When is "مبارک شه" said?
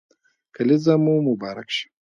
1.27-1.87